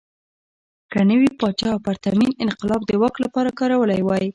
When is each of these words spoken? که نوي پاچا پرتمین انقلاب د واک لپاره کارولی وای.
که 0.91 0.99
نوي 1.09 1.29
پاچا 1.39 1.71
پرتمین 1.85 2.31
انقلاب 2.43 2.81
د 2.85 2.91
واک 3.01 3.15
لپاره 3.23 3.49
کارولی 3.59 4.01
وای. 4.03 4.25